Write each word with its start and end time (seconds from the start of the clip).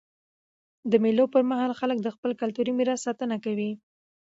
د 0.91 0.93
مېلو 1.03 1.25
پر 1.33 1.43
مهال 1.49 1.71
خلک 1.79 1.97
د 2.01 2.07
خپل 2.15 2.31
کلتوري 2.41 2.71
میراث 2.77 2.99
ساتنه 3.07 3.35
کوي. 3.45 3.71